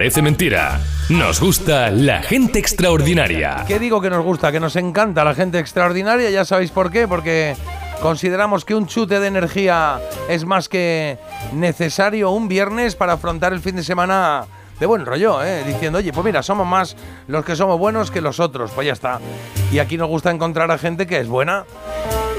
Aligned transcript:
Parece 0.00 0.22
mentira. 0.22 0.80
Nos 1.10 1.42
gusta 1.42 1.90
la 1.90 2.22
gente 2.22 2.58
extraordinaria. 2.58 3.66
¿Qué 3.68 3.78
digo 3.78 4.00
que 4.00 4.08
nos 4.08 4.24
gusta? 4.24 4.50
Que 4.50 4.58
nos 4.58 4.74
encanta 4.76 5.24
la 5.24 5.34
gente 5.34 5.58
extraordinaria. 5.58 6.30
Ya 6.30 6.46
sabéis 6.46 6.70
por 6.70 6.90
qué. 6.90 7.06
Porque 7.06 7.54
consideramos 8.00 8.64
que 8.64 8.74
un 8.74 8.86
chute 8.86 9.20
de 9.20 9.26
energía 9.26 10.00
es 10.30 10.46
más 10.46 10.70
que 10.70 11.18
necesario 11.52 12.30
un 12.30 12.48
viernes 12.48 12.96
para 12.96 13.12
afrontar 13.12 13.52
el 13.52 13.60
fin 13.60 13.76
de 13.76 13.82
semana 13.82 14.46
de 14.78 14.86
buen 14.86 15.04
rollo, 15.04 15.44
¿eh? 15.44 15.64
diciendo, 15.66 15.98
oye, 15.98 16.14
pues 16.14 16.24
mira, 16.24 16.42
somos 16.42 16.66
más 16.66 16.96
los 17.26 17.44
que 17.44 17.54
somos 17.54 17.78
buenos 17.78 18.10
que 18.10 18.22
los 18.22 18.40
otros, 18.40 18.70
pues 18.70 18.86
ya 18.86 18.94
está. 18.94 19.20
Y 19.70 19.80
aquí 19.80 19.98
nos 19.98 20.08
gusta 20.08 20.30
encontrar 20.30 20.70
a 20.70 20.78
gente 20.78 21.06
que 21.06 21.18
es 21.18 21.28
buena. 21.28 21.66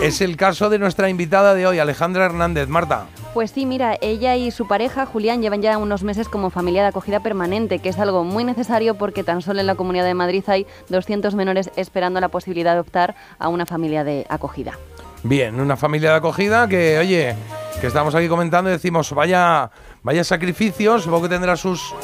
Es 0.02 0.22
el 0.22 0.36
caso 0.36 0.72
de 0.72 0.80
nuestra 0.80 1.10
invitada 1.10 1.54
de 1.54 1.68
hoy, 1.68 1.78
Alejandra 1.78 2.26
Hernández. 2.26 2.70
Marta. 2.70 3.06
Pues 3.34 3.52
sí, 3.52 3.66
mira, 3.66 3.98
ella 4.02 4.36
y 4.36 4.52
su 4.52 4.68
pareja, 4.68 5.06
Julián, 5.06 5.42
llevan 5.42 5.62
ya 5.62 5.78
unos 5.78 6.04
meses 6.04 6.28
como 6.28 6.50
familia 6.50 6.82
de 6.82 6.90
acogida 6.90 7.22
permanente, 7.22 7.80
que 7.80 7.88
es 7.88 7.98
algo 7.98 8.26
muy 8.26 8.44
necesario 8.44 8.96
porque 8.96 9.24
tan 9.24 9.42
solo 9.42 9.62
en 9.62 9.68
la 9.68 9.76
Comunidad 9.76 10.04
de 10.04 10.14
Madrid 10.14 10.44
hay 10.48 10.68
200 10.90 11.34
menores 11.36 11.72
esperando 11.78 12.20
la 12.20 12.28
posibilidad 12.28 12.74
de 12.74 12.82
optar 12.82 13.16
a 13.40 13.48
una 13.48 13.66
familia 13.66 14.04
de 14.04 14.26
acogida. 14.28 14.78
Bien, 15.24 15.62
una 15.62 15.78
familia 15.78 16.10
de 16.10 16.16
acogida 16.18 16.68
que, 16.68 17.00
oye, 17.00 17.36
que 17.80 17.88
estamos 17.88 18.16
aquí 18.16 18.28
comentando 18.28 18.70
y 18.70 18.74
decimos, 18.74 19.14
vaya, 19.14 19.72
vaya 20.04 20.26
sacrificios, 20.26 21.04
supongo 21.04 21.24
que 21.24 21.30
tendrá 21.30 21.56
sus, 21.56 21.96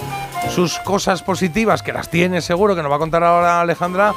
sus 0.49 0.79
cosas 0.79 1.23
positivas, 1.23 1.83
que 1.83 1.91
las 1.91 2.09
tiene 2.09 2.39
seguro, 2.39 2.73
que 2.73 2.81
nos 2.81 2.91
va 2.91 2.95
a 2.95 2.99
contar 2.99 3.25
ahora 3.25 3.59
Alejandra, 3.59 4.13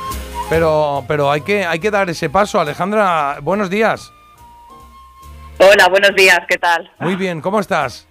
pero, 0.48 1.04
pero 1.08 1.28
hay, 1.28 1.40
que, 1.40 1.66
hay 1.66 1.80
que 1.80 1.90
dar 1.90 2.08
ese 2.08 2.30
paso. 2.30 2.60
Alejandra, 2.60 3.38
buenos 3.42 3.68
días. 3.68 4.12
Hola, 5.62 5.88
buenos 5.90 6.14
días, 6.16 6.40
¿qué 6.48 6.56
tal? 6.56 6.90
Muy 6.98 7.16
bien, 7.16 7.42
¿cómo 7.42 7.60
estás? 7.60 8.08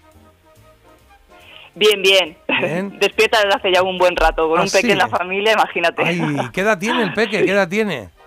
Bien, 1.74 2.00
bien. 2.00 2.38
Despierta 3.00 3.40
desde 3.40 3.56
hace 3.56 3.72
ya 3.74 3.82
un 3.82 3.98
buen 3.98 4.16
rato, 4.16 4.48
con 4.48 4.60
¿Ah, 4.60 4.64
un 4.64 4.70
peque 4.70 4.92
en 4.92 5.00
la 5.00 5.08
familia, 5.08 5.54
imagínate. 5.54 6.04
Ay, 6.06 6.22
¿qué 6.54 6.62
edad 6.62 6.78
tiene 6.78 7.02
el 7.02 7.14
peque? 7.14 7.44
¿Qué 7.44 7.52
edad 7.52 7.68
tiene? 7.68 8.10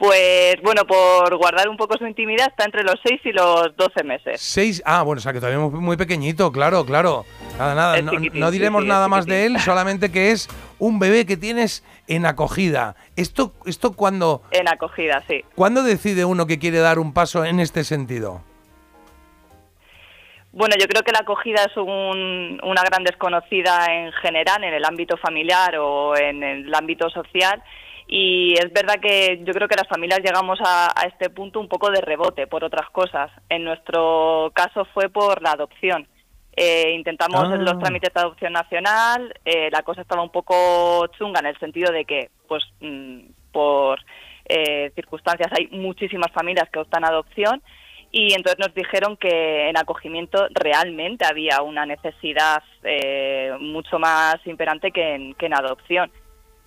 Pues 0.00 0.56
bueno, 0.62 0.86
por 0.86 1.36
guardar 1.36 1.68
un 1.68 1.76
poco 1.76 1.98
su 1.98 2.06
intimidad, 2.06 2.48
está 2.48 2.64
entre 2.64 2.82
los 2.82 2.94
6 3.04 3.20
y 3.22 3.32
los 3.32 3.76
12 3.76 4.02
meses. 4.02 4.40
6, 4.40 4.82
ah, 4.86 5.02
bueno, 5.02 5.18
o 5.18 5.22
sea 5.22 5.34
que 5.34 5.40
todavía 5.40 5.62
es 5.62 5.72
muy 5.72 5.98
pequeñito, 5.98 6.50
claro, 6.50 6.86
claro. 6.86 7.26
Nada, 7.58 7.74
nada, 7.74 8.00
no, 8.00 8.50
diremos 8.50 8.82
nada 8.86 9.08
más 9.08 9.26
de 9.26 9.44
él, 9.44 9.60
solamente 9.60 10.10
que 10.10 10.30
es 10.30 10.48
un 10.80 10.98
bebé 10.98 11.26
que 11.26 11.36
tienes 11.36 11.84
en 12.08 12.26
acogida. 12.26 12.96
Esto, 13.14 13.52
esto 13.66 13.92
cuando... 13.92 14.42
En 14.50 14.66
acogida, 14.66 15.22
sí. 15.28 15.44
¿Cuándo 15.54 15.84
decide 15.84 16.24
uno 16.24 16.46
que 16.46 16.58
quiere 16.58 16.78
dar 16.78 16.98
un 16.98 17.14
paso 17.14 17.44
en 17.44 17.60
este 17.60 17.84
sentido? 17.84 18.42
Bueno, 20.52 20.74
yo 20.80 20.88
creo 20.88 21.04
que 21.04 21.12
la 21.12 21.20
acogida 21.20 21.64
es 21.64 21.76
una 21.76 22.82
gran 22.82 23.04
desconocida 23.04 23.86
en 23.94 24.10
general, 24.12 24.64
en 24.64 24.74
el 24.74 24.84
ámbito 24.84 25.16
familiar 25.16 25.76
o 25.78 26.16
en 26.16 26.42
el 26.42 26.74
ámbito 26.74 27.08
social. 27.08 27.62
Y 28.08 28.54
es 28.54 28.72
verdad 28.72 28.98
que 29.00 29.40
yo 29.44 29.52
creo 29.52 29.68
que 29.68 29.76
las 29.76 29.86
familias 29.86 30.18
llegamos 30.18 30.58
a, 30.64 30.92
este 31.06 31.30
punto 31.30 31.60
un 31.60 31.68
poco 31.68 31.90
de 31.92 32.00
rebote 32.00 32.48
por 32.48 32.64
otras 32.64 32.90
cosas. 32.90 33.30
En 33.48 33.62
nuestro 33.62 34.50
caso 34.52 34.84
fue 34.86 35.08
por 35.08 35.40
la 35.40 35.52
adopción. 35.52 36.08
Eh, 36.56 36.92
intentamos 36.92 37.44
ah. 37.44 37.56
los 37.56 37.78
trámites 37.78 38.12
de 38.12 38.20
adopción 38.20 38.52
nacional, 38.52 39.32
eh, 39.44 39.70
la 39.70 39.82
cosa 39.82 40.02
estaba 40.02 40.22
un 40.22 40.30
poco 40.30 41.06
chunga 41.18 41.40
en 41.40 41.46
el 41.46 41.58
sentido 41.58 41.92
de 41.92 42.04
que, 42.04 42.30
pues, 42.48 42.64
mm, 42.80 43.20
por 43.52 44.00
eh, 44.46 44.90
circunstancias 44.94 45.50
hay 45.56 45.68
muchísimas 45.68 46.32
familias 46.32 46.68
que 46.70 46.80
optan 46.80 47.04
a 47.04 47.08
adopción 47.08 47.62
y 48.10 48.34
entonces 48.34 48.58
nos 48.58 48.74
dijeron 48.74 49.16
que 49.16 49.68
en 49.68 49.76
acogimiento 49.76 50.48
realmente 50.50 51.24
había 51.24 51.62
una 51.62 51.86
necesidad 51.86 52.62
mucho 53.60 54.00
más 54.00 54.36
imperante 54.46 54.90
que 54.90 55.14
en 55.38 55.54
adopción 55.54 56.10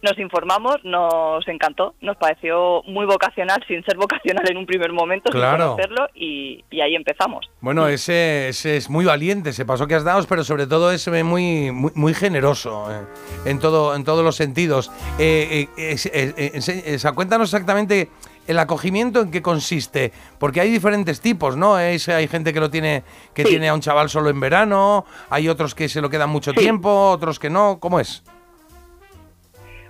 nos 0.04 0.20
informamos, 0.20 0.76
nos 0.84 1.48
encantó, 1.48 1.96
nos 2.02 2.18
pareció 2.18 2.84
muy 2.84 3.06
vocacional, 3.06 3.64
sin 3.68 3.84
ser 3.86 3.98
vocacional 3.98 4.46
en 4.50 4.58
un 4.58 4.66
primer 4.66 4.92
momento, 4.92 5.32
claro. 5.32 5.58
sin 5.58 5.70
conocerlo, 5.70 6.08
y, 6.14 6.64
ahí 6.82 6.94
empezamos. 6.96 7.50
Bueno, 7.62 7.88
ese, 7.88 8.50
es 8.50 8.90
muy 8.90 9.06
valiente, 9.06 9.52
ese 9.52 9.66
paso 9.66 9.88
que 9.88 9.96
has 9.96 10.04
dado, 10.04 10.24
pero 10.28 10.44
sobre 10.44 10.68
todo 10.68 10.92
es 10.92 11.08
muy, 11.24 11.72
muy, 11.72 12.14
generoso 12.14 12.92
eh, 12.92 13.50
en, 13.50 13.60
todo, 13.60 13.96
en 13.96 14.04
todos 14.04 14.24
los 14.24 14.36
sentidos. 14.36 14.92
Eh, 15.18 15.68
eh, 15.78 16.98
cuéntanos 17.16 17.50
exactamente 17.50 18.10
el 18.46 18.60
acogimiento 18.60 19.22
en 19.22 19.32
qué 19.32 19.42
consiste, 19.42 20.12
porque 20.38 20.60
hay 20.60 20.70
diferentes 20.70 21.22
tipos, 21.22 21.56
¿no? 21.56 21.76
hay 21.76 21.98
gente 22.00 22.52
que 22.52 22.60
lo 22.60 22.70
tiene 22.70 23.04
que 23.34 23.46
tiene 23.46 23.70
a 23.70 23.74
un 23.74 23.80
chaval 23.80 24.10
solo 24.10 24.30
en 24.30 24.40
verano, 24.42 25.06
hay 25.30 25.48
otros 25.48 25.74
que 25.74 25.88
se 25.88 26.02
lo 26.02 26.10
quedan 26.10 26.30
mucho 26.30 26.52
tiempo, 26.52 27.12
otros 27.12 27.40
que 27.40 27.50
no, 27.50 27.80
¿cómo 27.80 28.02
es? 28.02 28.22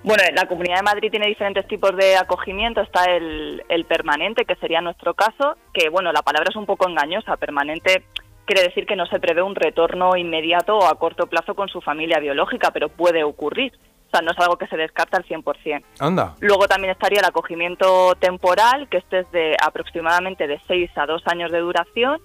Bueno, 0.04 0.22
la 0.36 0.48
Comunidad 0.48 0.78
de 0.78 0.84
Madrid 0.84 1.12
tiene 1.12 1.28
diferentes 1.28 1.66
tipos 1.68 1.96
de 1.96 2.18
acogimiento. 2.18 2.82
Está 2.82 3.06
el, 3.06 3.86
permanente, 3.88 4.44
que 4.44 4.56
sería 4.56 4.82
nuestro 4.82 5.14
caso, 5.14 5.56
que 5.74 5.90
bueno, 5.90 6.12
la 6.12 6.22
palabra 6.22 6.50
es 6.50 6.56
un 6.58 6.66
poco 6.66 6.90
engañosa. 6.90 7.38
Permanente 7.38 8.04
quiere 8.46 8.64
decir 8.64 8.86
que 8.86 8.98
no 8.98 9.06
se 9.06 9.20
prevé 9.20 9.42
un 9.42 9.56
retorno 9.56 10.18
inmediato 10.18 10.78
o 10.78 10.88
a 10.88 11.00
corto 11.00 11.28
plazo 11.28 11.56
con 11.56 11.70
su 11.70 11.80
familia 11.80 12.20
biológica, 12.20 12.72
pero 12.72 12.90
puede 12.90 13.24
ocurrir. 13.24 13.72
O 14.08 14.10
sea, 14.12 14.22
no 14.22 14.32
es 14.32 14.40
algo 14.40 14.58
que 14.58 14.68
se 14.68 14.78
descarta 14.78 15.18
al 15.18 15.26
100%. 15.26 15.84
Anda. 16.00 16.36
Luego 16.42 16.68
también 16.68 16.92
estaría 16.92 17.20
el 17.20 17.26
acogimiento 17.26 18.14
temporal, 18.20 18.90
que 18.90 18.98
este 18.98 19.20
es 19.20 19.32
de 19.32 19.56
aproximadamente 19.60 20.48
de 20.48 20.60
6 20.68 20.92
a 20.98 21.06
2 21.06 21.24
años 21.28 21.52
de 21.52 21.60
duración. 21.60 22.20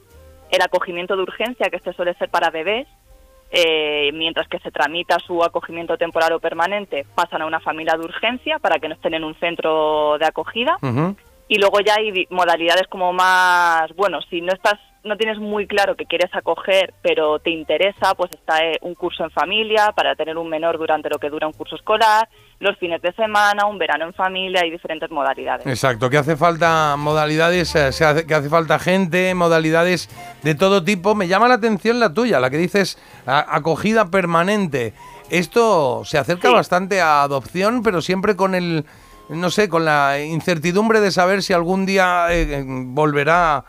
El 0.51 0.63
acogimiento 0.63 1.15
de 1.17 1.23
urgencia, 1.23 1.71
que 1.71 1.77
este 1.77 1.93
suele 1.93 2.15
ser 2.15 2.29
para 2.29 2.51
bebés, 2.51 2.89
eh, 3.51 4.11
mientras 4.13 4.47
que 4.49 4.59
se 4.59 4.71
tramita 4.71 5.19
su 5.21 5.43
acogimiento 5.43 5.97
temporal 5.97 6.33
o 6.33 6.41
permanente, 6.41 7.07
pasan 7.15 7.43
a 7.43 7.47
una 7.47 7.61
familia 7.61 7.95
de 7.97 8.05
urgencia 8.05 8.59
para 8.59 8.79
que 8.79 8.89
no 8.89 8.95
estén 8.95 9.15
en 9.15 9.25
un 9.25 9.35
centro 9.37 10.19
de 10.19 10.27
acogida. 10.27 10.77
Y 11.51 11.59
luego 11.59 11.81
ya 11.81 11.95
hay 11.95 12.27
modalidades 12.29 12.87
como 12.89 13.13
más, 13.13 13.91
bueno, 13.97 14.21
si 14.29 14.43
no 14.43 14.53
estás 14.53 14.79
no 15.05 15.17
tienes 15.17 15.39
muy 15.39 15.67
claro 15.67 15.97
que 15.97 16.07
quieres 16.07 16.31
acoger, 16.35 16.95
pero 17.03 17.39
te 17.39 17.51
interesa, 17.51 18.15
pues 18.17 18.31
está 18.33 18.65
eh, 18.65 18.79
un 18.83 18.95
curso 18.95 19.25
en 19.25 19.31
familia 19.31 19.93
para 19.95 20.15
tener 20.15 20.37
un 20.37 20.49
menor 20.49 20.79
durante 20.79 21.09
lo 21.09 21.19
que 21.19 21.31
dura 21.31 21.47
un 21.47 21.53
curso 21.53 21.77
escolar, 21.77 22.29
los 22.59 22.77
fines 22.79 23.01
de 23.01 23.13
semana, 23.13 23.67
un 23.67 23.79
verano 23.79 24.05
en 24.05 24.15
familia 24.15 24.67
y 24.67 24.71
diferentes 24.71 25.11
modalidades. 25.11 25.67
Exacto, 25.67 26.11
que 26.11 26.19
hace 26.19 26.37
falta 26.37 26.97
modalidades, 26.97 27.75
eh, 27.77 27.91
que 28.27 28.35
hace 28.35 28.49
falta 28.49 28.79
gente, 28.79 29.35
modalidades 29.35 30.09
de 30.43 30.55
todo 30.55 30.83
tipo. 30.83 31.15
Me 31.15 31.29
llama 31.29 31.49
la 31.49 31.55
atención 31.55 32.01
la 32.01 32.13
tuya, 32.13 32.41
la 32.41 32.51
que 32.51 32.59
dices 32.59 32.99
acogida 33.27 34.11
permanente. 34.11 34.95
Esto 35.31 36.05
se 36.05 36.19
acerca 36.19 36.51
bastante 36.51 37.01
a 37.01 37.23
adopción, 37.23 37.83
pero 37.83 38.01
siempre 38.01 38.35
con 38.35 38.55
el, 38.55 38.87
no 39.29 39.51
sé, 39.51 39.69
con 39.69 39.85
la 39.85 40.21
incertidumbre 40.21 41.01
de 41.01 41.11
saber 41.11 41.43
si 41.43 41.53
algún 41.53 41.87
día 41.87 42.27
eh, 42.31 42.65
volverá 42.67 43.65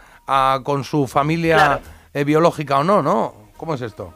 con 0.64 0.84
su 0.84 1.08
familia 1.08 1.80
eh, 2.14 2.24
biológica 2.24 2.80
o 2.80 2.84
no, 2.84 3.02
¿no? 3.02 3.34
¿Cómo 3.58 3.74
es 3.74 3.82
esto? 3.82 4.14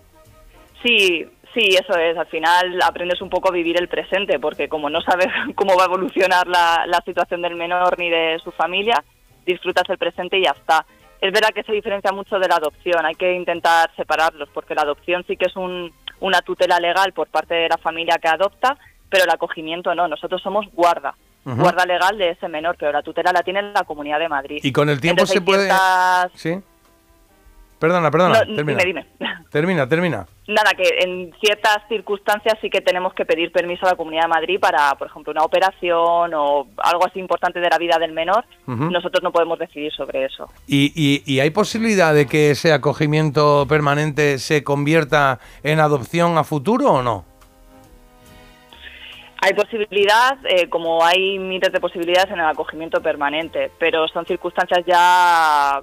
Sí, 0.81 1.25
sí, 1.53 1.69
eso 1.69 1.97
es. 1.97 2.17
Al 2.17 2.27
final 2.27 2.79
aprendes 2.81 3.21
un 3.21 3.29
poco 3.29 3.49
a 3.49 3.53
vivir 3.53 3.77
el 3.79 3.87
presente, 3.87 4.39
porque 4.39 4.67
como 4.69 4.89
no 4.89 5.01
sabes 5.01 5.27
cómo 5.55 5.75
va 5.75 5.83
a 5.83 5.87
evolucionar 5.87 6.47
la, 6.47 7.01
situación 7.05 7.41
del 7.41 7.55
menor 7.55 7.97
ni 7.97 8.09
de 8.09 8.39
su 8.43 8.51
familia, 8.51 9.03
disfrutas 9.45 9.89
el 9.89 9.97
presente 9.97 10.37
y 10.37 10.43
ya 10.43 10.51
está. 10.51 10.85
Es 11.21 11.31
verdad 11.31 11.49
que 11.53 11.63
se 11.63 11.71
diferencia 11.71 12.11
mucho 12.11 12.37
de 12.37 12.47
la 12.47 12.55
adopción, 12.55 13.05
hay 13.05 13.15
que 13.15 13.33
intentar 13.33 13.89
separarlos, 13.95 14.49
porque 14.53 14.75
la 14.75 14.81
adopción 14.81 15.23
sí 15.25 15.37
que 15.37 15.45
es 15.45 15.55
una 15.55 16.41
tutela 16.41 16.79
legal 16.79 17.13
por 17.13 17.27
parte 17.27 17.53
de 17.55 17.69
la 17.69 17.77
familia 17.77 18.17
que 18.21 18.27
adopta, 18.27 18.77
pero 19.09 19.23
el 19.23 19.29
acogimiento 19.29 19.95
no, 19.95 20.07
nosotros 20.07 20.41
somos 20.41 20.65
guarda 20.73 21.15
guarda 21.45 21.85
legal 21.85 22.17
de 22.17 22.31
ese 22.31 22.47
menor, 22.47 22.75
pero 22.79 22.91
la 22.91 23.01
tutela 23.01 23.31
la 23.31 23.43
tiene 23.43 23.61
la 23.61 23.83
Comunidad 23.83 24.19
de 24.19 24.29
Madrid. 24.29 24.59
Y 24.63 24.71
con 24.71 24.89
el 24.89 24.99
tiempo 25.01 25.25
se 25.25 25.41
puede... 25.41 25.69
Sí. 26.35 26.61
Perdona, 27.83 28.09
perdona, 28.09 28.45
termina. 28.45 28.81
Dime, 28.81 29.05
Termina, 29.51 29.89
termina. 29.89 30.25
Nada, 30.47 30.71
que 30.71 30.87
en 31.01 31.33
ciertas 31.41 31.79
circunstancias 31.89 32.57
sí 32.61 32.69
que 32.69 32.79
tenemos 32.79 33.13
que 33.13 33.25
pedir 33.25 33.51
permiso 33.51 33.85
a 33.85 33.89
la 33.89 33.95
Comunidad 33.97 34.23
de 34.23 34.29
Madrid 34.29 34.57
para, 34.57 34.95
por 34.95 35.07
ejemplo, 35.07 35.33
una 35.33 35.43
operación 35.43 36.33
o 36.33 36.67
algo 36.77 37.05
así 37.05 37.19
importante 37.19 37.59
de 37.59 37.69
la 37.69 37.77
vida 37.77 37.97
del 37.99 38.13
menor. 38.13 38.45
Nosotros 38.65 39.21
no 39.21 39.33
podemos 39.33 39.59
decidir 39.59 39.91
sobre 39.91 40.23
eso. 40.23 40.49
¿Y, 40.65 40.93
y, 40.95 41.23
y 41.29 41.41
hay 41.41 41.49
posibilidad 41.49 42.13
de 42.13 42.25
que 42.25 42.51
ese 42.51 42.71
acogimiento 42.71 43.65
permanente 43.67 44.39
se 44.39 44.63
convierta 44.63 45.39
en 45.61 45.81
adopción 45.81 46.37
a 46.37 46.45
futuro 46.45 46.89
o 46.89 47.03
no? 47.03 47.25
Hay 49.43 49.53
posibilidad, 49.53 50.37
eh, 50.45 50.69
como 50.69 51.03
hay 51.03 51.37
miles 51.37 51.71
de 51.73 51.81
posibilidades 51.81 52.31
en 52.31 52.39
el 52.39 52.45
acogimiento 52.45 53.01
permanente, 53.01 53.71
pero 53.77 54.07
son 54.07 54.25
circunstancias 54.25 54.85
ya, 54.85 55.81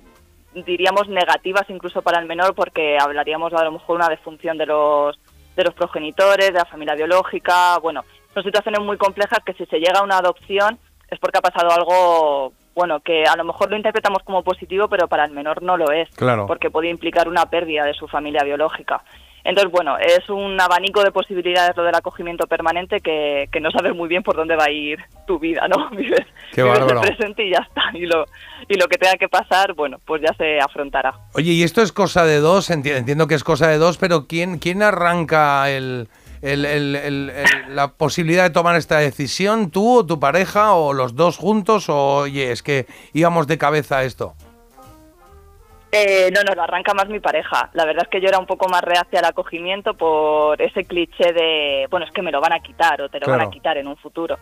diríamos, 0.55 1.09
negativas 1.09 1.69
incluso 1.69 2.01
para 2.01 2.21
el 2.21 2.27
menor, 2.27 2.55
porque 2.55 2.97
hablaríamos 2.99 3.53
a 3.53 3.65
lo 3.65 3.73
mejor 3.73 3.97
una 3.97 4.09
defunción 4.09 4.57
de 4.57 4.65
los, 4.65 5.19
de 5.57 5.65
los 5.65 5.75
progenitores, 5.75 6.55
de 6.55 6.59
la 6.59 6.65
familia 6.65 6.95
biológica. 6.95 7.79
Bueno, 7.81 8.03
son 8.33 8.45
situaciones 8.45 8.81
muy 8.81 8.97
complejas 8.97 9.41
que 9.45 9.53
si 9.53 9.67
se 9.67 9.79
llega 9.79 9.99
a 9.99 10.05
una 10.05 10.17
adopción 10.19 10.79
es 11.11 11.19
porque 11.19 11.39
ha 11.39 11.43
pasado 11.43 11.71
algo, 11.71 12.55
bueno, 12.75 13.01
que 13.01 13.25
a 13.25 13.37
lo 13.37 13.45
mejor 13.45 13.69
lo 13.69 13.77
interpretamos 13.77 14.23
como 14.23 14.43
positivo, 14.43 14.89
pero 14.89 15.07
para 15.07 15.25
el 15.25 15.33
menor 15.33 15.63
no 15.63 15.77
lo 15.77 15.91
es, 15.93 16.09
claro. 16.11 16.47
porque 16.47 16.71
puede 16.71 16.89
implicar 16.89 17.29
una 17.29 17.47
pérdida 17.47 17.85
de 17.85 17.93
su 17.93 18.09
familia 18.09 18.43
biológica. 18.43 19.03
Entonces, 19.45 19.71
bueno, 19.73 19.97
es 19.99 20.29
un 20.29 20.61
abanico 20.61 21.03
de 21.03 21.11
posibilidades 21.13 21.77
lo 21.77 21.83
del 21.85 21.95
acogimiento 21.95 22.47
permanente 22.47 23.01
que, 23.01 23.49
que 23.51 23.61
no 23.61 23.71
sabes 23.71 23.95
muy 23.95 24.09
bien 24.09 24.23
por 24.23 24.37
dónde 24.37 24.57
va 24.57 24.65
a 24.65 24.71
ir 24.71 24.99
tu 25.27 25.39
vida, 25.39 25.67
¿no? 25.69 25.89
Vives, 25.97 26.27
Qué 26.53 26.63
vives 26.63 26.79
el 26.81 27.01
presente 27.01 27.45
y 27.45 27.51
ya 27.51 27.59
está. 27.67 27.83
Y 27.95 28.07
lo, 28.07 28.25
y 28.69 28.75
lo 28.75 28.87
que 28.89 28.99
tenga 28.99 29.15
que 29.17 29.29
pasar, 29.29 29.73
bueno, 29.75 29.99
pues 30.05 30.21
ya 30.23 30.35
se 30.35 30.61
afrontará. 30.61 31.15
Oye, 31.35 31.53
y 31.53 31.63
esto 31.63 31.81
es 31.83 31.93
cosa 31.93 32.25
de 32.25 32.39
dos, 32.41 32.71
enti- 32.71 32.95
entiendo 32.97 33.27
que 33.27 33.35
es 33.35 33.45
cosa 33.45 33.69
de 33.69 33.79
dos, 33.79 33.97
pero 33.99 34.27
¿quién, 34.27 34.59
quién 34.59 34.83
arranca 34.83 35.71
el, 35.71 36.09
el- 36.43 36.65
el- 36.65 36.97
el- 36.97 37.31
el- 37.31 37.75
la 37.77 37.89
posibilidad 37.95 38.43
de 38.45 38.51
tomar 38.51 38.77
esta 38.77 38.99
decisión? 38.99 39.71
¿Tú 39.71 39.99
o 40.01 40.07
tu 40.07 40.21
pareja 40.21 40.75
o 40.75 40.93
los 40.93 41.15
dos 41.17 41.37
juntos? 41.39 41.89
O, 41.89 42.17
oye, 42.17 42.53
es 42.53 42.63
que 42.63 42.87
íbamos 43.15 43.47
de 43.47 43.59
cabeza 43.59 43.99
a 43.99 44.05
esto. 44.05 44.35
Eh, 45.93 46.31
no, 46.33 46.43
no, 46.45 46.55
lo 46.55 46.63
arranca 46.63 46.95
más 46.95 47.09
mi 47.09 47.19
pareja. 47.19 47.71
La 47.73 47.85
verdad 47.85 48.05
es 48.05 48.09
que 48.09 48.21
yo 48.21 48.29
era 48.29 48.39
un 48.39 48.47
poco 48.47 48.69
más 48.69 48.83
reacia 48.83 49.19
al 49.19 49.25
acogimiento 49.25 49.95
por 49.95 50.61
ese 50.63 50.85
cliché 50.85 51.33
de, 51.33 51.89
bueno, 51.91 52.07
es 52.07 52.13
que 52.13 52.23
me 52.23 52.31
lo 52.31 52.41
van 52.41 52.53
a 52.53 52.61
quitar 52.61 53.03
o 53.03 53.09
te 53.09 53.19
lo 53.19 53.27
van 53.27 53.41
a 53.41 53.51
quitar 53.51 53.77
en 53.77 53.89
un 53.89 53.97
futuro. 53.97 54.39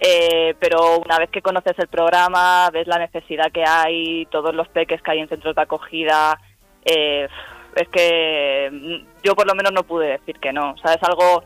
Eh, 0.00 0.54
pero 0.58 0.98
una 0.98 1.18
vez 1.18 1.30
que 1.30 1.42
conoces 1.42 1.78
el 1.78 1.88
programa, 1.88 2.70
ves 2.70 2.86
la 2.86 2.98
necesidad 2.98 3.52
que 3.52 3.64
hay, 3.66 4.26
todos 4.26 4.54
los 4.54 4.68
peques 4.68 5.02
que 5.02 5.10
hay 5.10 5.20
en 5.20 5.28
centros 5.28 5.54
de 5.54 5.62
acogida, 5.62 6.38
eh, 6.84 7.28
es 7.74 7.88
que 7.88 9.02
yo 9.22 9.34
por 9.34 9.46
lo 9.46 9.54
menos 9.54 9.72
no 9.72 9.82
pude 9.82 10.08
decir 10.08 10.38
que 10.38 10.52
no. 10.52 10.72
O 10.72 10.78
sea, 10.78 10.94
es 10.94 11.02
algo 11.02 11.44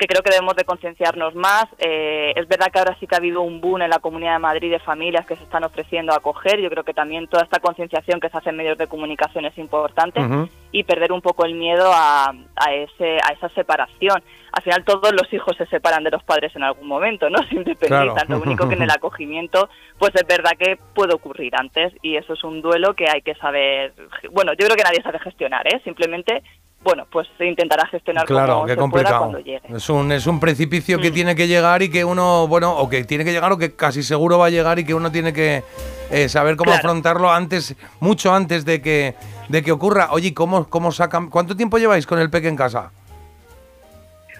que 0.00 0.06
creo 0.06 0.22
que 0.22 0.30
debemos 0.30 0.56
de 0.56 0.64
concienciarnos 0.64 1.34
más. 1.34 1.66
Eh, 1.78 2.32
es 2.34 2.48
verdad 2.48 2.68
que 2.72 2.78
ahora 2.78 2.96
sí 2.98 3.06
que 3.06 3.14
ha 3.14 3.18
habido 3.18 3.42
un 3.42 3.60
boom 3.60 3.82
en 3.82 3.90
la 3.90 3.98
Comunidad 3.98 4.32
de 4.32 4.38
Madrid 4.38 4.70
de 4.70 4.78
familias 4.78 5.26
que 5.26 5.36
se 5.36 5.42
están 5.42 5.62
ofreciendo 5.62 6.12
a 6.12 6.16
acoger. 6.16 6.58
Yo 6.58 6.70
creo 6.70 6.84
que 6.84 6.94
también 6.94 7.28
toda 7.28 7.42
esta 7.42 7.60
concienciación 7.60 8.18
que 8.18 8.30
se 8.30 8.38
hace 8.38 8.48
en 8.48 8.56
medios 8.56 8.78
de 8.78 8.86
comunicación 8.86 9.44
es 9.44 9.58
importante 9.58 10.20
y 10.72 10.84
perder 10.84 11.12
un 11.12 11.20
poco 11.20 11.44
el 11.44 11.54
miedo 11.54 11.90
a, 11.92 12.32
a, 12.56 12.74
ese, 12.74 13.18
a 13.18 13.34
esa 13.34 13.50
separación. 13.50 14.22
Al 14.52 14.62
final 14.62 14.84
todos 14.84 15.12
los 15.12 15.32
hijos 15.32 15.56
se 15.56 15.66
separan 15.66 16.02
de 16.02 16.10
los 16.10 16.24
padres 16.24 16.54
en 16.56 16.62
algún 16.62 16.88
momento, 16.88 17.28
¿no? 17.30 17.38
Se 17.48 17.54
independizan. 17.54 18.26
Claro. 18.26 18.26
Lo 18.28 18.42
único 18.42 18.68
que 18.68 18.74
en 18.74 18.82
el 18.82 18.90
acogimiento, 18.90 19.68
pues 19.98 20.12
es 20.14 20.26
verdad 20.26 20.52
que 20.58 20.78
puede 20.94 21.14
ocurrir 21.14 21.54
antes 21.54 21.92
y 22.02 22.16
eso 22.16 22.32
es 22.32 22.42
un 22.42 22.60
duelo 22.62 22.94
que 22.94 23.04
hay 23.08 23.22
que 23.22 23.34
saber. 23.34 23.92
Bueno, 24.32 24.52
yo 24.52 24.66
creo 24.66 24.76
que 24.76 24.82
nadie 24.82 25.02
sabe 25.02 25.18
gestionar, 25.20 25.66
¿eh? 25.68 25.80
Simplemente, 25.84 26.42
bueno, 26.82 27.06
pues 27.10 27.28
se 27.36 27.46
intentará 27.46 27.86
gestionar 27.88 28.24
Claro, 28.26 28.54
como 28.54 28.66
qué 28.66 28.72
se 28.72 28.76
pueda 28.76 28.82
complicado. 28.90 29.18
cuando 29.20 29.38
llegue. 29.40 29.60
Es 29.68 29.88
un, 29.90 30.12
es 30.12 30.26
un 30.26 30.40
precipicio 30.40 30.98
que 30.98 31.10
Mm. 31.10 31.14
tiene 31.14 31.34
que 31.36 31.46
llegar 31.46 31.82
y 31.82 31.90
que 31.90 32.04
uno, 32.04 32.46
bueno, 32.48 32.74
o 32.76 32.88
que 32.88 33.04
tiene 33.04 33.24
que 33.24 33.32
llegar 33.32 33.52
o 33.52 33.58
que 33.58 33.74
casi 33.76 34.02
seguro 34.02 34.38
va 34.38 34.46
a 34.46 34.50
llegar 34.50 34.78
y 34.78 34.84
que 34.84 34.94
uno 34.94 35.12
tiene 35.12 35.32
que 35.32 35.62
eh, 36.10 36.28
saber 36.28 36.56
cómo 36.56 36.70
Claro. 36.70 36.78
afrontarlo 36.80 37.30
antes, 37.30 37.76
mucho 38.00 38.32
antes 38.34 38.64
de 38.64 38.80
que, 38.82 39.14
de 39.48 39.62
que 39.62 39.70
ocurra. 39.72 40.08
Oye, 40.12 40.32
¿cómo, 40.34 40.68
cómo 40.68 40.90
sacan, 40.90 41.28
¿cuánto 41.30 41.54
tiempo 41.56 41.78
lleváis 41.78 42.06
con 42.06 42.18
el 42.18 42.30
peque 42.30 42.48
en 42.48 42.56
casa? 42.56 42.90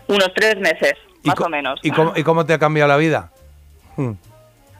Unos 0.09 0.33
tres 0.35 0.57
meses, 0.59 0.95
¿Y 1.23 1.29
más 1.29 1.39
o 1.41 1.49
menos. 1.49 1.79
¿y 1.83 1.91
cómo, 1.93 2.13
¿Y 2.17 2.25
cómo 2.25 2.45
te 2.47 2.55
ha 2.55 2.59
cambiado 2.59 2.89
la 2.89 2.97
vida? 2.97 3.31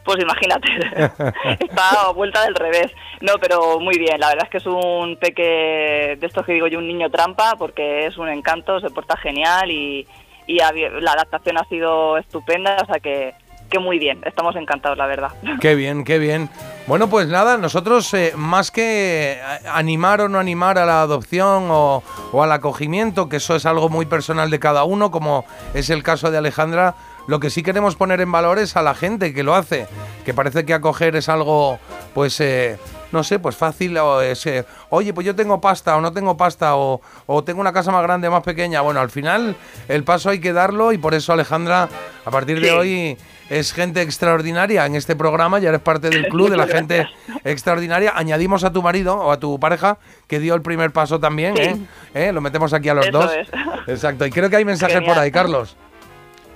Pues 0.03 0.19
imagínate, 0.19 0.67
está 1.59 2.11
vuelta 2.15 2.43
del 2.43 2.55
revés. 2.55 2.91
No, 3.21 3.33
pero 3.39 3.79
muy 3.79 3.97
bien, 3.97 4.19
la 4.19 4.29
verdad 4.29 4.45
es 4.45 4.49
que 4.49 4.57
es 4.57 4.65
un 4.65 5.17
peque 5.17 6.17
de 6.19 6.27
estos 6.27 6.45
que 6.45 6.53
digo 6.53 6.67
yo, 6.67 6.79
un 6.79 6.87
niño 6.87 7.09
trampa, 7.09 7.55
porque 7.57 8.07
es 8.07 8.17
un 8.17 8.29
encanto, 8.29 8.79
se 8.79 8.89
porta 8.89 9.15
genial 9.17 9.69
y, 9.69 10.07
y 10.47 10.57
la 10.57 11.11
adaptación 11.11 11.57
ha 11.57 11.65
sido 11.65 12.17
estupenda, 12.17 12.77
o 12.81 12.85
sea 12.85 12.99
que, 12.99 13.33
que 13.71 13.79
muy 13.79 13.97
bien, 13.97 14.19
estamos 14.25 14.55
encantados, 14.55 14.97
la 14.97 15.07
verdad. 15.07 15.29
Qué 15.59 15.75
bien, 15.75 16.03
qué 16.03 16.19
bien. 16.19 16.49
Bueno, 16.87 17.09
pues 17.09 17.27
nada, 17.27 17.57
nosotros 17.57 18.13
eh, 18.13 18.33
más 18.35 18.69
que 18.69 19.33
eh, 19.33 19.39
animar 19.71 20.21
o 20.21 20.29
no 20.29 20.39
animar 20.39 20.77
a 20.77 20.85
la 20.85 21.01
adopción 21.01 21.67
o, 21.69 22.03
o 22.31 22.43
al 22.43 22.51
acogimiento, 22.51 23.29
que 23.29 23.37
eso 23.37 23.55
es 23.55 23.65
algo 23.65 23.87
muy 23.87 24.05
personal 24.05 24.49
de 24.49 24.59
cada 24.59 24.83
uno, 24.83 25.09
como 25.09 25.45
es 25.73 25.89
el 25.89 26.03
caso 26.03 26.31
de 26.31 26.39
Alejandra, 26.39 26.95
lo 27.27 27.39
que 27.39 27.49
sí 27.49 27.63
queremos 27.63 27.95
poner 27.95 28.21
en 28.21 28.31
valor 28.31 28.59
es 28.59 28.75
a 28.75 28.81
la 28.81 28.93
gente 28.95 29.33
que 29.33 29.43
lo 29.43 29.55
hace, 29.55 29.87
que 30.25 30.33
parece 30.33 30.65
que 30.65 30.73
acoger 30.73 31.15
es 31.15 31.29
algo, 31.29 31.79
pues, 32.13 32.39
eh, 32.41 32.77
no 33.11 33.23
sé, 33.23 33.39
pues 33.39 33.55
fácil, 33.57 33.97
o 33.97 34.21
es, 34.21 34.45
eh, 34.45 34.65
oye, 34.89 35.13
pues 35.13 35.25
yo 35.25 35.35
tengo 35.35 35.59
pasta 35.59 35.97
o 35.97 36.01
no 36.01 36.13
tengo 36.13 36.37
pasta, 36.37 36.75
o, 36.77 37.01
o 37.25 37.43
tengo 37.43 37.59
una 37.61 37.73
casa 37.73 37.91
más 37.91 38.03
grande 38.03 38.27
o 38.27 38.31
más 38.31 38.43
pequeña. 38.43 38.81
Bueno, 38.81 38.99
al 39.01 39.09
final 39.09 39.55
el 39.89 40.03
paso 40.05 40.29
hay 40.29 40.39
que 40.39 40.53
darlo 40.53 40.93
y 40.93 40.97
por 40.97 41.13
eso 41.13 41.33
Alejandra, 41.33 41.89
a 42.25 42.31
partir 42.31 42.61
de 42.61 42.71
hoy 42.71 43.17
es 43.49 43.73
gente 43.73 44.01
extraordinaria 44.01 44.85
en 44.85 44.95
este 44.95 45.17
programa, 45.17 45.59
ya 45.59 45.69
eres 45.69 45.81
parte 45.81 46.09
del 46.09 46.27
club 46.29 46.49
de 46.49 46.55
la 46.55 46.67
gente 46.67 47.05
extraordinaria. 47.43 48.13
Añadimos 48.15 48.63
a 48.63 48.71
tu 48.71 48.81
marido 48.81 49.17
o 49.17 49.31
a 49.31 49.39
tu 49.41 49.59
pareja 49.59 49.97
que 50.27 50.39
dio 50.39 50.55
el 50.55 50.61
primer 50.61 50.91
paso 50.91 51.19
también, 51.19 51.55
Sí. 51.57 51.63
¿eh? 51.63 51.77
¿Eh? 52.13 52.31
Lo 52.31 52.39
metemos 52.39 52.71
aquí 52.73 52.87
a 52.87 52.93
los 52.93 53.07
Eso 53.07 53.19
dos. 53.19 53.31
es. 53.33 53.49
Exacto. 53.87 54.25
Y 54.25 54.31
creo 54.31 54.49
que 54.49 54.55
hay 54.55 54.63
mensajes 54.65 54.95
Genial. 54.95 55.13
por 55.13 55.21
ahí, 55.21 55.31
Carlos. 55.31 55.75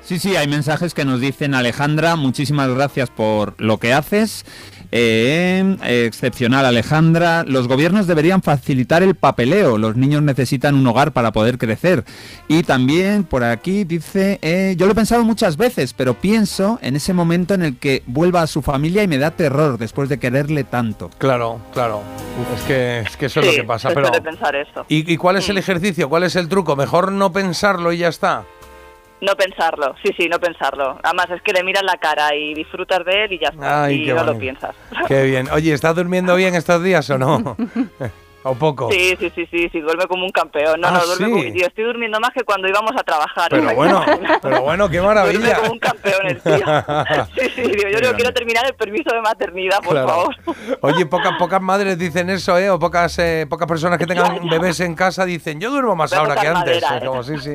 Sí, 0.06 0.19
sí, 0.19 0.36
hay 0.36 0.48
mensajes 0.48 0.94
que 0.94 1.04
nos 1.04 1.19
dicen 1.19 1.56
Alejandra, 1.56 2.16
muchísimas 2.16 2.69
gracias 2.69 3.10
por 3.10 3.56
lo 3.57 3.80
que 3.80 3.92
haces. 3.92 4.46
Eh, 4.92 5.78
excepcional 5.84 6.63
Alejandra, 6.63 7.44
los 7.44 7.68
gobiernos 7.68 8.06
deberían 8.06 8.44
facilitar 8.44 9.02
el 9.02 9.16
papeleo, 9.16 9.80
los 9.80 9.96
niños 9.96 10.22
necesitan 10.22 10.75
un 10.75 10.86
hogar 10.86 11.12
para 11.12 11.31
poder 11.31 11.57
crecer. 11.57 12.06
Y 12.48 12.62
también 12.62 13.24
por 13.24 13.44
aquí 13.44 13.84
dice, 13.84 14.38
eh, 14.44 14.75
yo 14.78 14.86
lo 14.86 14.92
he 14.92 14.96
pensado 14.96 15.24
muchas 15.24 15.57
veces, 15.57 15.94
pero 15.94 16.13
pienso 16.13 16.78
en 16.84 16.96
ese 16.96 17.13
momento 17.13 17.56
en 17.56 17.63
el 17.63 17.78
que 17.80 18.04
vuelva 18.06 18.44
a 18.44 18.48
su 18.48 18.62
familia 18.62 19.01
y 19.01 19.08
me 19.08 19.18
da 19.18 19.31
terror 19.31 19.80
después 19.80 20.08
de 20.08 20.19
quererle 20.19 20.63
tanto. 20.63 21.10
Claro, 21.18 21.60
claro. 21.74 22.04
Es 22.56 22.62
que, 22.62 23.00
es 23.00 23.18
que 23.18 23.25
eso 23.25 23.40
es 23.40 23.48
lo 23.48 23.51
que 23.54 23.63
pasa. 23.63 23.90
Pero, 23.90 24.10
suele 24.10 24.22
pensar 24.22 24.56
eso. 24.56 24.86
¿y, 24.88 25.12
y 25.12 25.18
cuál 25.18 25.38
es 25.38 25.50
el 25.50 25.58
ejercicio? 25.58 26.10
¿Cuál 26.10 26.24
es 26.24 26.36
el 26.36 26.48
truco? 26.48 26.75
Mejor 26.75 27.12
no 27.12 27.34
pensarlo 27.34 27.92
y 27.92 27.98
ya 27.98 28.10
está. 28.10 28.46
No 29.22 29.34
pensarlo, 29.36 29.96
sí, 30.04 30.12
sí, 30.18 30.28
no 30.30 30.40
pensarlo. 30.40 31.00
Además 31.02 31.28
es 31.32 31.42
que 31.42 31.54
le 31.54 31.64
miras 31.64 31.84
la 31.84 31.96
cara 31.98 32.36
y 32.36 32.54
disfrutas 32.54 33.04
de 33.06 33.24
él 33.24 33.34
y 33.34 33.40
ya 33.40 33.48
está, 33.50 33.84
Ay, 33.86 34.04
y 34.10 34.14
no 34.14 34.24
lo 34.24 34.38
piensas. 34.38 34.76
Qué 35.08 35.24
bien. 35.24 35.48
Oye, 35.52 35.74
¿estás 35.74 35.96
durmiendo 35.96 36.36
bien 36.36 36.54
estos 36.54 36.84
días 36.84 37.10
o 37.10 37.18
no? 37.18 37.56
¿O 38.48 38.54
poco? 38.54 38.92
Sí, 38.92 39.16
sí, 39.20 39.32
sí, 39.34 39.48
sí, 39.50 39.70
sí, 39.72 39.80
duerme 39.80 40.06
como 40.06 40.24
un 40.24 40.30
campeón. 40.30 40.80
No, 40.80 40.90
Ah, 40.90 40.92
no, 40.92 41.06
duerme 41.08 41.26
¿sí? 41.26 41.32
como- 41.32 41.44
yo 41.60 41.66
estoy 41.66 41.84
durmiendo 41.86 42.20
más 42.20 42.30
que 42.32 42.44
cuando 42.44 42.68
íbamos 42.68 42.92
a 42.96 43.02
trabajar. 43.04 43.48
Pero 43.50 43.74
bueno, 43.74 44.06
pero 44.40 44.62
bueno, 44.62 44.88
qué 44.88 45.00
Duerme 45.00 45.16
maravilla. 45.22 45.58
como 45.62 45.72
un 45.72 45.80
campeón 45.80 46.28
el 46.28 46.42
tío. 46.42 46.54
Sí, 47.36 47.50
sí, 47.56 47.62
digo, 47.64 47.90
yo 47.90 48.12
no 48.12 48.16
quiero 48.16 48.32
terminar 48.34 48.68
el 48.68 48.76
permiso 48.76 49.16
de 49.16 49.22
maternidad, 49.22 49.80
por 49.80 49.94
Claro. 49.94 50.08
favor. 50.08 50.36
Oye, 50.82 51.08
pocas 51.08 51.32
pocas 51.40 51.60
madres 51.62 51.98
dicen 51.98 52.30
eso, 52.30 52.56
¿eh? 52.60 52.70
O 52.70 52.78
pocas 52.78 53.18
eh, 53.18 53.48
pocas 53.50 53.68
personas 53.68 53.98
que 53.98 54.06
tengan 54.06 54.48
bebés 54.48 54.80
en 54.82 54.94
casa 54.94 55.26
dicen, 55.26 55.60
yo 55.60 55.72
duermo 55.72 55.96
más 55.96 56.14
ahora 56.14 56.36
que 56.36 56.48
antes. 56.48 56.84
¿eh? 56.84 57.06
como, 57.06 57.24
sí, 57.24 57.40
sí. 57.40 57.54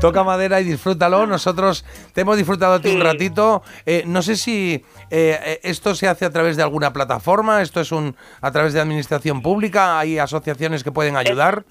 Toca 0.00 0.22
madera 0.22 0.60
y 0.60 0.64
disfrútalo. 0.64 1.26
Nosotros 1.26 1.84
te 2.14 2.20
hemos 2.20 2.36
disfrutado 2.36 2.74
a 2.74 2.80
ti 2.80 2.90
un 2.90 3.00
ratito. 3.00 3.62
Eh, 3.84 4.04
no 4.06 4.22
sé 4.22 4.36
si 4.36 4.84
eh, 5.10 5.38
eh, 5.44 5.60
esto 5.64 5.94
se 5.94 6.06
hace 6.06 6.24
a 6.24 6.30
través 6.30 6.56
de 6.56 6.62
alguna 6.62 6.92
plataforma, 6.92 7.62
esto 7.62 7.80
es 7.80 7.90
un 7.90 8.14
a 8.40 8.52
través 8.52 8.72
de 8.74 8.80
administración 8.80 9.42
pública, 9.42 9.98
hay 9.98 10.18
asociaciones 10.18 10.84
que 10.84 10.92
pueden 10.92 11.16
ayudar. 11.16 11.64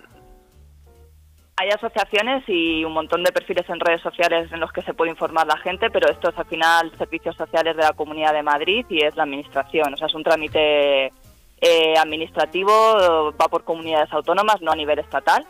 Hay 1.60 1.70
asociaciones 1.70 2.44
y 2.48 2.84
un 2.84 2.94
montón 2.94 3.24
de 3.24 3.32
perfiles 3.32 3.68
en 3.70 3.80
redes 3.80 4.02
sociales 4.02 4.52
en 4.52 4.60
los 4.60 4.72
que 4.72 4.84
se 4.84 4.94
puede 4.94 5.10
informar 5.10 5.48
la 5.48 5.58
gente, 5.58 5.90
pero 5.90 6.12
esto 6.12 6.30
es 6.30 6.38
al 6.38 6.46
final 6.46 6.92
servicios 6.98 7.36
sociales 7.36 7.76
de 7.76 7.82
la 7.82 7.94
Comunidad 7.94 8.34
de 8.34 8.44
Madrid 8.44 8.86
y 8.90 9.04
es 9.04 9.16
la 9.16 9.24
administración. 9.24 9.94
O 9.94 9.98
sea, 9.98 10.08
es 10.08 10.14
un 10.14 10.24
trámite 10.24 11.12
eh, 11.60 11.98
administrativo, 11.98 13.34
va 13.42 13.48
por 13.48 13.64
comunidades 13.64 14.12
autónomas, 14.14 14.62
no 14.62 14.72
a 14.72 14.76
nivel 14.76 15.00
estatal. 15.00 15.48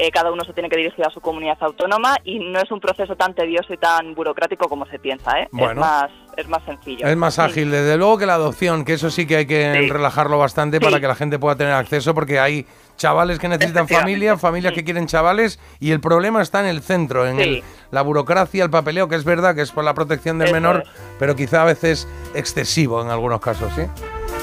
Eh, 0.00 0.12
cada 0.12 0.30
uno 0.30 0.44
se 0.44 0.52
tiene 0.52 0.68
que 0.68 0.76
dirigir 0.76 1.04
a 1.04 1.10
su 1.10 1.20
comunidad 1.20 1.56
autónoma 1.60 2.18
y 2.22 2.38
no 2.38 2.60
es 2.60 2.70
un 2.70 2.78
proceso 2.78 3.16
tan 3.16 3.34
tedioso 3.34 3.72
y 3.72 3.78
tan 3.78 4.14
burocrático 4.14 4.68
como 4.68 4.86
se 4.86 5.00
piensa. 5.00 5.32
¿eh? 5.40 5.48
Bueno. 5.50 5.72
Es, 5.72 5.76
más, 5.78 6.10
es 6.36 6.48
más 6.48 6.62
sencillo. 6.64 7.04
Es 7.04 7.16
más 7.16 7.34
Sí. 7.34 7.40
ágil, 7.40 7.72
desde 7.72 7.96
luego, 7.96 8.16
que 8.16 8.24
la 8.26 8.34
adopción, 8.34 8.84
que 8.84 8.92
eso 8.92 9.10
sí 9.10 9.26
que 9.26 9.38
hay 9.38 9.46
que 9.46 9.72
Sí. 9.74 9.90
relajarlo 9.90 10.38
bastante 10.38 10.80
para 10.80 11.00
que 11.00 11.08
la 11.08 11.16
gente 11.16 11.40
pueda 11.40 11.56
tener 11.56 11.72
acceso, 11.72 12.14
porque 12.14 12.38
hay 12.38 12.64
chavales 12.96 13.40
que 13.40 13.48
necesitan 13.48 13.88
familia, 13.88 14.36
familias 14.36 14.72
que 14.72 14.84
quieren 14.84 15.08
chavales, 15.08 15.58
y 15.80 15.90
el 15.90 15.98
problema 16.00 16.42
está 16.42 16.60
en 16.60 16.66
el 16.66 16.80
centro, 16.80 17.26
en 17.26 17.40
el- 17.40 17.62
la 17.90 18.02
burocracia, 18.02 18.62
el 18.62 18.70
papeleo, 18.70 19.08
que 19.08 19.16
es 19.16 19.24
verdad 19.24 19.56
que 19.56 19.62
es 19.62 19.72
por 19.72 19.82
la 19.82 19.94
protección 19.94 20.38
del 20.38 20.48
Eso 20.48 20.54
menor, 20.54 20.82
es. 20.84 20.90
pero 21.18 21.34
quizá 21.34 21.62
a 21.62 21.64
veces 21.64 22.06
excesivo 22.34 23.02
en 23.02 23.08
algunos 23.10 23.40
casos, 23.40 23.72
¿sí? 23.74 23.82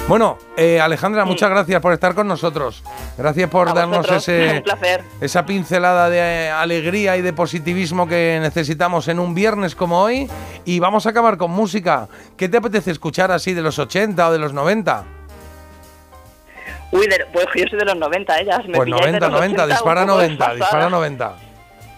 Bueno, 0.08 0.38
eh, 0.56 0.80
Alejandra, 0.80 1.24
Sí. 1.24 1.28
muchas 1.28 1.50
gracias 1.50 1.80
por 1.80 1.92
estar 1.92 2.14
con 2.14 2.28
nosotros. 2.28 2.84
Gracias 3.18 3.50
por 3.50 3.68
A 3.68 3.72
darnos 3.72 3.98
vosotros, 4.06 4.28
ese, 4.28 4.62
esa 5.20 5.44
pincelada 5.44 6.08
de 6.08 6.18
eh, 6.46 6.50
alegría 6.50 7.16
y 7.16 7.22
de 7.22 7.32
positivismo 7.32 8.06
que 8.06 8.38
necesitamos 8.40 9.08
en 9.08 9.18
un 9.18 9.34
viernes 9.34 9.74
como 9.74 10.00
hoy. 10.00 10.30
Y 10.64 10.78
vamos 10.78 11.06
a 11.06 11.10
acabar 11.10 11.36
con 11.36 11.50
música. 11.50 12.06
¿Qué 12.36 12.48
te 12.48 12.58
apetece 12.58 12.92
escuchar 12.92 13.32
así 13.32 13.52
de 13.52 13.62
los 13.62 13.80
80 13.80 14.28
o 14.28 14.32
de 14.32 14.38
los 14.38 14.52
90? 14.52 15.04
Uy, 16.92 17.08
de- 17.08 17.26
pues 17.32 17.46
yo 17.56 17.64
soy 17.68 17.78
de 17.80 17.84
los 17.86 17.96
90, 17.96 18.38
¿eh? 18.38 18.44
Ya 18.46 18.58
me 18.58 18.74
Pues 18.76 18.84
pilláis 18.84 19.06
de 19.06 19.18
90, 19.18 19.26
los 19.28 19.40
90, 19.40 19.62
80 19.64 19.66
dispara 19.74 20.00
un 20.02 20.06
poco 20.06 20.16
90, 20.18 20.44
desfasada. 20.44 20.54
dispara 20.54 20.88
90. 20.90 21.36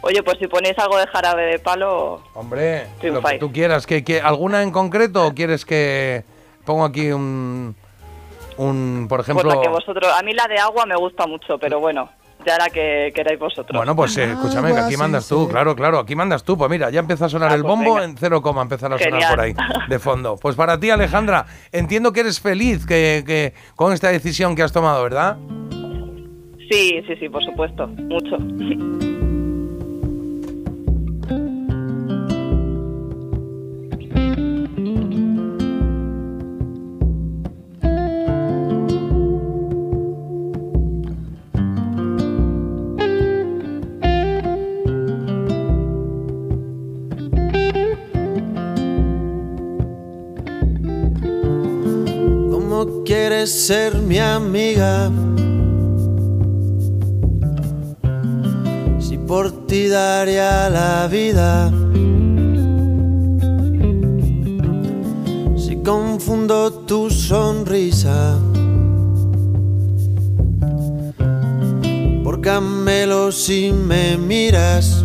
Oye, 0.01 0.23
pues 0.23 0.39
si 0.39 0.47
ponéis 0.47 0.79
algo 0.79 0.97
de 0.97 1.07
jarabe 1.09 1.43
de 1.45 1.59
palo, 1.59 2.23
Hombre, 2.33 2.85
lo 2.85 2.89
que 2.95 3.01
Triunfáis. 3.01 3.39
tú 3.41 3.53
quieras. 3.53 3.87
¿Que, 3.87 4.03
que- 4.03 4.23
alguna 4.23 4.63
en 4.63 4.71
concreto 4.71 5.27
o 5.27 5.35
quieres 5.35 5.67
que 5.67 6.25
pongo 6.65 6.87
aquí 6.87 7.13
un, 7.13 7.77
un 8.59 9.07
por 9.09 9.19
pues 9.19 9.29
ejemplo... 9.29 9.55
la 9.55 9.61
que 9.63 9.69
vosotros... 9.69 10.13
A 10.19 10.23
mí 10.23 10.33
la 10.35 10.47
de 10.47 10.59
agua 10.59 10.85
me 10.87 10.97
gusta 10.97 11.27
mucho, 11.27 11.59
pero 11.59 11.81
bueno, 11.81 12.11
ya 12.47 12.57
la 12.59 12.69
que 12.71 13.13
queráis 13.15 13.39
vosotros. 13.39 13.77
Bueno, 13.77 13.97
pues 13.97 14.17
eh, 14.17 14.33
escúchame, 14.33 14.73
que 14.73 14.81
aquí 14.81 14.97
mandas 14.97 15.27
tú, 15.29 15.49
claro, 15.49 15.75
claro, 15.75 15.99
aquí 15.99 16.15
mandas 16.15 16.45
tú. 16.45 16.57
Pues 16.57 16.71
mira, 16.71 16.91
ya 16.91 17.01
empieza 17.01 17.27
a 17.27 17.29
sonar 17.29 17.51
Ah, 17.51 17.55
el 17.55 17.63
pues 17.63 17.71
bombo 17.71 17.95
venga. 17.95 18.05
en 18.05 18.17
cero 18.17 18.43
coma, 18.43 18.63
empezar 18.63 18.93
a 18.93 18.99
sonar 18.99 19.31
por 19.31 19.41
ahí, 19.41 19.55
de 19.89 19.99
fondo. 19.99 20.37
Pues 20.41 20.55
para 20.57 20.79
ti, 20.79 20.91
Alejandra, 20.91 21.47
entiendo 21.73 22.13
que 22.13 22.21
eres 22.21 22.41
feliz 22.41 22.87
que, 22.87 23.25
que 23.27 23.55
con 23.77 23.93
esta 23.93 24.09
decisión 24.09 24.55
que 24.55 24.63
has 24.63 24.73
tomado, 24.73 25.03
¿verdad? 25.03 25.37
Sí, 26.71 27.03
sí, 27.07 27.17
sí, 27.19 27.29
por 27.29 27.43
supuesto, 27.45 27.87
mucho. 27.87 28.37
¿Cómo 52.79 53.03
quieres 53.03 53.51
ser 53.51 53.97
mi 53.97 54.21
amiga? 54.21 55.11
Si 59.01 59.19
por 59.19 59.67
ti 59.67 59.89
daría 59.89 60.71
la 60.71 61.09
vida. 61.09 61.73
Si 65.57 65.75
confundo 65.83 66.73
tu 66.87 67.11
sonrisa. 67.11 68.39
Por 72.23 72.41
camelo 72.41 73.33
si 73.33 73.73
me 73.73 74.17
miras. 74.17 75.05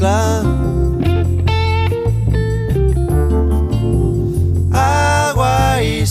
claro 0.00 0.49